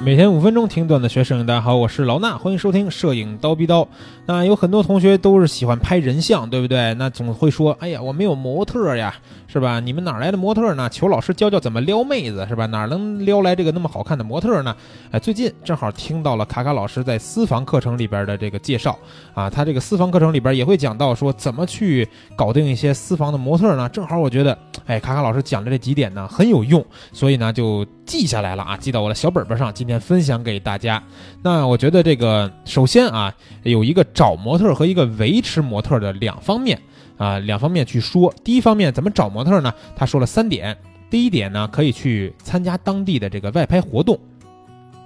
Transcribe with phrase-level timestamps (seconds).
[0.00, 3.86] 每天五分钟听段子学摄影，大家好，我是老衲，欢迎收听摄影刀逼刀。
[4.26, 6.94] 那有很多同学都是喜欢拍人像，对不对？
[6.94, 9.12] 那总会说，哎呀，我没有模特呀，
[9.48, 9.80] 是吧？
[9.80, 10.88] 你们哪来的模特呢？
[10.88, 12.64] 求老师教教怎么撩妹子，是吧？
[12.66, 14.74] 哪能撩来这个那么好看的模特呢？
[15.10, 18.96] 哎，最近正好听到了卡卡老师在私房课程里边的这个介绍
[19.34, 22.06] 啊，他这个私房课程里边也会讲到说怎么去
[22.36, 23.88] 搞定一些私房的模特呢？
[23.88, 24.56] 正好我觉得，
[24.86, 31.02] 哎，卡卡老师讲的这几点呢很有用，所以呢就记下来了啊，记到我的小本本上，今天分享给大家。
[31.42, 36.80] 那我觉得这个首先啊，有一个找模特和一个维持模特的两方面
[37.16, 38.32] 啊，两方面去说。
[38.42, 39.72] 第一方面怎么找模特呢？
[39.96, 40.76] 他说了三点。
[41.10, 44.18] 第一点呢，可以去参加当地的这个外拍活动。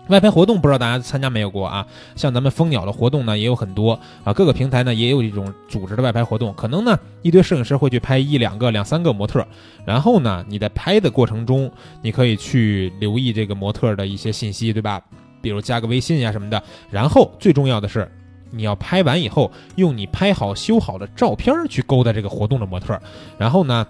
[0.09, 1.87] 外拍活动不知道大家参加没有过啊？
[2.17, 6.53] 像咱们蜂鸟的活动呢也有很多啊，各个平台呢也有一种组织的外拍活动。
[6.55, 9.47] 可能呢一堆摄影师会去拍一两个、两三个模特，
[9.87, 11.71] 然后呢你在拍的过程中，
[12.03, 15.01] 你可以去留意这个模特的一些信息，对吧？
[15.41, 16.63] 比如加个微信呀什么的。
[16.91, 18.11] 然后最重要的是，
[18.51, 23.01] 你要拍完以后用你拍好修好的照片去勾搭这个活动的模特，
[23.39, 23.87] 然后呢。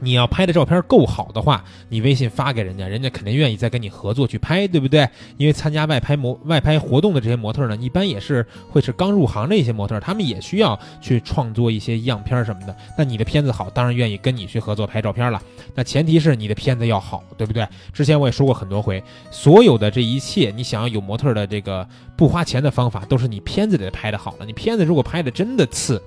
[0.00, 5.08] 你要拍的照片够好的话，你微信发给人家，人家肯定愿意再跟你合作去拍，对不对？
[5.36, 12.76] 因为参加外拍模外拍活动的这些模特呢，一般也是会是刚入行的一些模特，他们也需要去创作一些样片什么的。
[12.96, 15.42] 那你的片子好，当然愿意跟你去合作拍照片了。
[15.74, 17.66] 那前提是你的片子要好，对不对？
[17.92, 24.46] 之前我也说过很多回，所有的这一切，你想要有模特的这个不花钱的方法，都是你片子得拍的好了。
[24.46, 26.00] 你片子如果拍的真的次。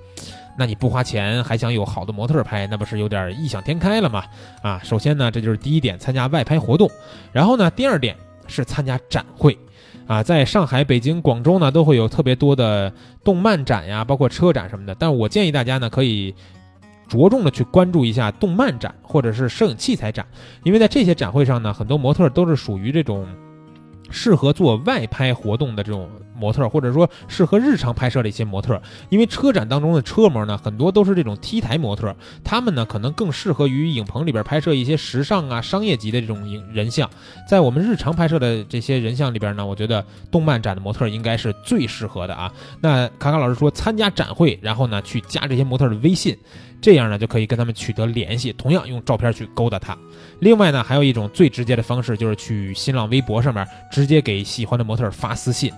[0.56, 4.24] 那你不花钱还想有好的模特拍，那不是有点异想天开了吗？
[4.62, 6.90] 啊，首先呢，这就是第一点，参加外拍活动。
[7.32, 9.56] 然后呢，第二点是参加展会，
[10.06, 12.92] 啊，在上海、北京、广州呢都会有特别多的
[13.24, 14.94] 动漫展呀，包括车展什么的。
[14.94, 16.34] 但我建议大家呢，可以
[17.08, 20.26] 着重的去关注一下动漫展或者是摄影器材展，
[20.64, 23.26] 因为在这些展会上呢，很多模特都是属于这种
[24.12, 26.08] 适合做外拍活动的这种。
[26.34, 37.08] 模特，或者说适合日常拍摄的一些模特，因为车展当中的车模呢，很多都是这种 T 台模特，他们呢可能更适合于影棚里边拍摄一些时尚啊、商业级的这种影人像。
[37.48, 42.52] 在我们日常拍摄的这些人像里边呢，我觉得动漫展的模特应该是最适合的啊。
[42.80, 46.36] 那卡卡老师说，参加展会，然后呢去加这些模特的微信，
[46.80, 49.96] 这样呢就可以跟他们取得联系，同样用照片去勾搭他。
[50.40, 55.72] 另外呢，还有一种最直接的方式，就是去新浪微博上面直直接给喜欢的模特发私信。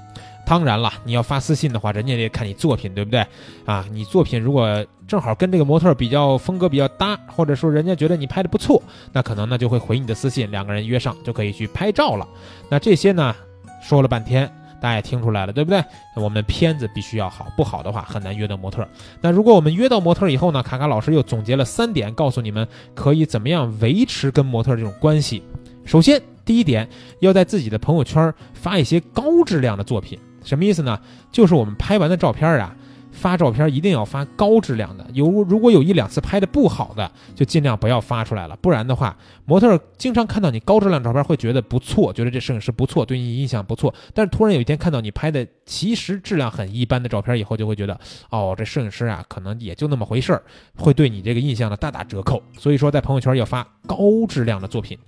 [0.46, 3.22] 当然了，你要发私信的话，人家得看你作品，对不对？
[3.66, 12.26] 啊，你作品如果正好跟这个模特比较风格比较搭，或者说人家觉得你拍的不错，那可能呢就会回你的私信，两个人约上就可以去拍照了。
[12.70, 13.36] 那这些呢，
[13.82, 15.84] 说了半天，大家也听出来了，对不对？
[16.16, 18.88] 我们片子必须要好，不好的话很难约到模特。
[19.20, 25.42] 那如果我们约到模特以后呢，卡卡老师又总结了三点，告诉你们可以怎么样维持跟模特这种关系。
[25.86, 26.88] 首先，第一点，
[27.20, 30.18] 要在自己的朋友圈发一些高质量的作品。
[30.44, 31.00] 什么意思呢？
[31.32, 32.76] 就是我们拍完的照片啊，
[33.10, 35.06] 发照片一定要发高质量的。
[35.14, 38.54] 有如果有一两次拍的不好的，就尽量不要发出来了。
[38.56, 39.16] 不然的话，
[39.46, 43.94] 模特经常看到你高质量照片，会觉得不错，觉得这摄影师不错，对你印象不错。
[44.12, 50.42] 但是突然有一天看到你拍的其实质量很一般的照片以后，就会觉得哦，这摄影师啊，可能也就那么回事儿，
[50.76, 52.42] 会对你这个印象呢大打折扣。
[52.58, 53.96] 所以说，在朋友圈要发高
[54.28, 54.98] 质量的作品。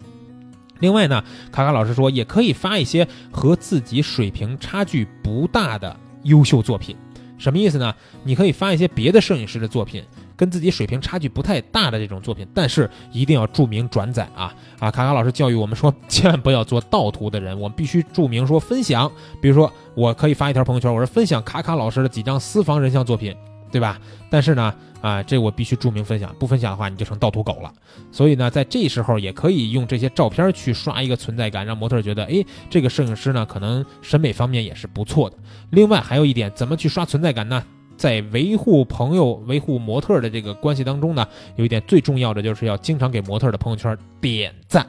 [0.78, 6.96] 另外呢，卡卡老师说也可以发一些和自己水平差距不大的优秀作品，
[7.38, 7.94] 什么意思呢？
[8.24, 10.02] 你可以发一些别的摄影师的作品，
[10.36, 14.90] 跟自己水平差距不太大的这种作品，但是一定要注明转载啊啊！
[14.90, 19.10] 卡卡老师教育我们说，千万不要做盗图的人，我们必须注明说分享。
[19.40, 23.34] 比如说，我可以发一条朋友圈，我说分享卡卡老师的几张私房人像作品。
[23.76, 24.00] 对吧？
[24.30, 27.70] 但是呢，啊，这我必须注明分享，不分享的话，你就成盗图狗了。
[28.10, 35.36] 所以呢，在这时候也可以用这些照片去刷一个存在感，让模特觉得，哎，这个摄影师呢，可能审美方面也是不错的。
[35.68, 37.62] 另外还有一点，怎么去刷存在感呢？
[37.98, 44.86] 在维护朋友、维护模特的这个关系当中呢，有一点最重要的就是要经常给模特的朋友圈点赞，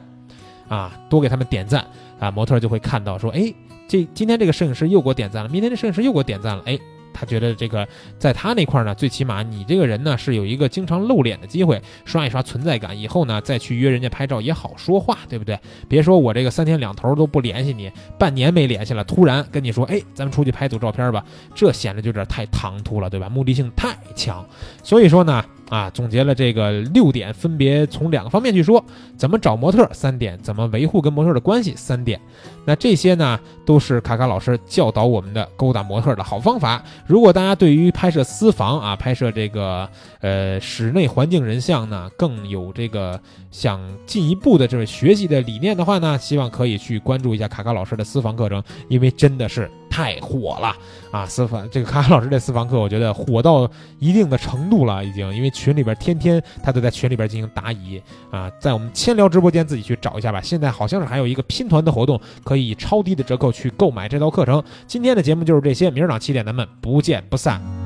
[0.66, 1.86] 啊，多给他们点赞
[2.18, 3.52] 啊，模特就会看到说，哎，
[3.86, 6.78] 这今天这个摄影师又给我点赞了，明天这摄影师又给我点赞了，哎。
[7.18, 7.86] 他觉得这个
[8.16, 15.58] 在他那块呢，最起码你这个人呢是有一个经常露脸的机会，刷一刷存在感，以后呢再去约人家拍照也好说话，对不对？
[15.88, 21.24] 别说我这个三天两头都不联系你，半年没联系了，突然跟你说，哎，咱们出去拍组照片吧，
[21.54, 23.28] 这显得就有点太唐突了，对吧？
[23.28, 24.46] 目的性太强。
[24.84, 28.82] 所以说呢，啊，总结了这个六点，分别从两个方面去说：
[29.16, 32.20] 怎么找模特三点，怎么维护跟模特的关系三点。
[32.64, 36.82] 那这些呢，都是卡卡老师教导我们的勾搭模特的好方法。
[37.06, 39.88] 如果大家对于拍摄私房啊，拍摄这个
[40.20, 43.20] 呃室内环境人像呢，更有这个
[43.50, 50.72] 想进一步的这个学习的理念的话呢，希望可以去关注一下卡卡老师的私房课程，因为真的是太火了
[51.10, 51.26] 啊！
[51.26, 53.68] 私房这个卡卡老师这私房课，我觉得火到
[53.98, 58.00] 一定的程度了，已经，因为群里边天天他都在群里边进行答疑
[58.30, 60.40] 啊，在我们千聊直播间自己去找一下吧。
[60.40, 62.68] 现在好像是还有一个拼团的活动，可以。
[62.78, 64.62] 超低的折扣去购买这套课程。
[64.86, 67.77] 今天的节目就是这些，明儿早上七点咱们不见不散。